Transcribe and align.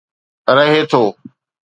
رهي 0.55 0.81
ٿو. 0.91 1.03